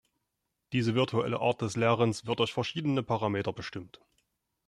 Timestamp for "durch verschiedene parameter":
2.39-3.53